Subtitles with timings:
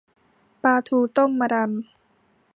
[0.63, 1.71] ปลาทูต้มมะดัน